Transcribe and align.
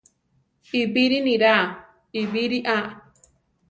Ibiri 0.81 1.17
niraa 1.25 1.65
ibiri 2.21 2.59
á. 2.77 2.77